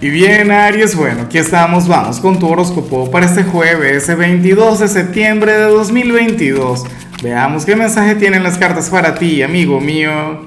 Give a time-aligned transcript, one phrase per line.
[0.00, 4.86] Y bien, Aries, bueno, aquí estamos, vamos con tu horóscopo para este jueves, 22 de
[4.86, 6.84] septiembre de 2022.
[7.20, 10.46] Veamos qué mensaje tienen las cartas para ti, amigo mío.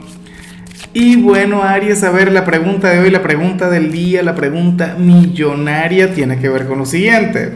[0.94, 4.96] Y bueno, Aries, a ver, la pregunta de hoy, la pregunta del día, la pregunta
[4.98, 7.52] millonaria tiene que ver con lo siguiente.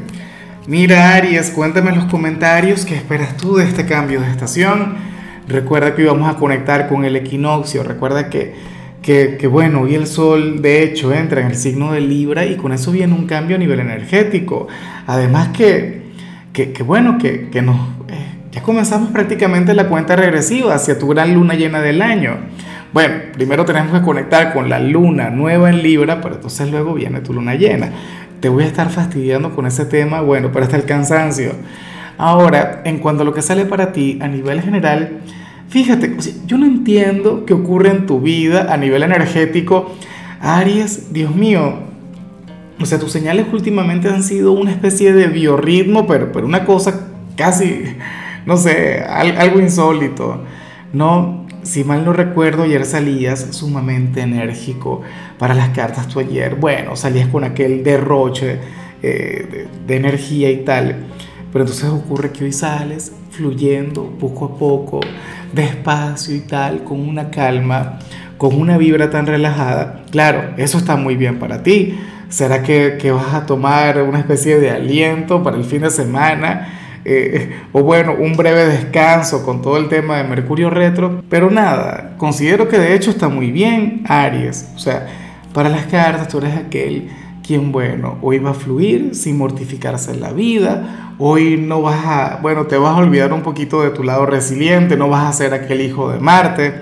[0.68, 4.96] Mira, Aries, cuéntame en los comentarios qué esperas tú de este cambio de estación.
[5.48, 8.75] Recuerda que hoy vamos a conectar con el equinoccio, recuerda que
[9.06, 12.72] que, bueno, hoy el sol de hecho entra en el signo de Libra y con
[12.72, 14.68] eso viene un cambio a nivel energético.
[15.06, 16.02] Además que,
[16.52, 17.76] que, bueno, que, que nos,
[18.08, 22.36] eh, ya comenzamos prácticamente la cuenta regresiva hacia tu gran luna llena del año.
[22.94, 27.22] Bueno, primero tenemos que conectar con la luna nueva en Libra, pero entonces luego viene
[27.22, 27.92] tu luna llena.
[28.40, 31.52] Te voy a estar fastidiando con ese tema, bueno, pero hasta el cansancio.
[32.18, 35.20] Ahora, en cuanto a lo que sale para ti a nivel general,
[35.76, 36.16] Fíjate,
[36.46, 39.94] yo no entiendo qué ocurre en tu vida a nivel energético.
[40.40, 41.80] Aries, Dios mío,
[42.80, 47.10] o sea, tus señales últimamente han sido una especie de biorritmo, pero, pero una cosa
[47.36, 47.84] casi,
[48.46, 50.46] no sé, algo insólito.
[50.94, 55.02] No, si mal no recuerdo, ayer salías sumamente enérgico
[55.38, 56.56] para las cartas tú ayer.
[56.56, 58.60] Bueno, salías con aquel derroche
[59.04, 61.08] eh, de energía y tal.
[61.56, 65.00] Pero entonces ocurre que hoy sales fluyendo poco a poco,
[65.54, 68.00] despacio y tal, con una calma,
[68.38, 71.98] con una vibra tan relajada, claro, eso está muy bien para ti.
[72.28, 77.00] ¿Será que, vas a tomar una especie de aliento para el fin de semana?
[77.06, 82.16] Eh, o bueno, un breve descanso con todo el tema de Mercurio retro, pero nada,
[82.18, 85.08] considero que de hecho está muy bien Aries, o sea,
[85.54, 87.08] para las cartas tú eres aquel
[87.46, 92.40] quien, bueno, hoy va a fluir sin mortificarse en la vida, hoy no vas a,
[92.42, 95.54] bueno, te vas a olvidar un poquito de tu lado resiliente, no vas a ser
[95.54, 96.74] aquel hijo de Marte.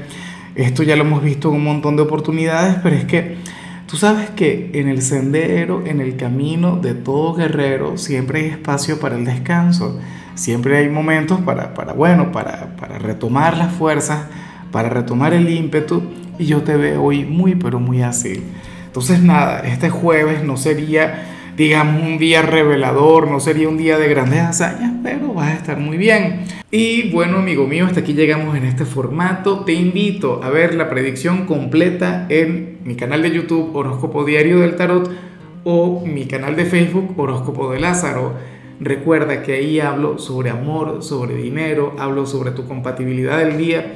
[0.56, 3.36] Esto ya lo hemos visto en un montón de oportunidades, pero es que
[3.88, 9.00] tú sabes que en el sendero, en el camino de todo guerrero, siempre hay espacio
[9.00, 10.00] para el descanso,
[10.36, 14.28] siempre hay momentos para, para bueno, para, para retomar las fuerzas,
[14.72, 16.04] para retomar el ímpetu,
[16.40, 18.44] y yo te veo hoy muy, pero muy así.
[18.94, 21.26] Entonces nada, este jueves no sería,
[21.58, 25.80] digamos, un día revelador, no sería un día de grandes hazañas, pero vas a estar
[25.80, 26.42] muy bien.
[26.70, 29.62] Y bueno, amigo mío, hasta aquí llegamos en este formato.
[29.62, 34.76] Te invito a ver la predicción completa en mi canal de YouTube Horóscopo Diario del
[34.76, 35.10] Tarot
[35.64, 38.36] o mi canal de Facebook Horóscopo de Lázaro.
[38.80, 43.96] Recuerda que ahí hablo sobre amor, sobre dinero, hablo sobre tu compatibilidad del día